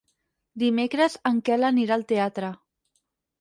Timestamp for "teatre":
2.13-2.51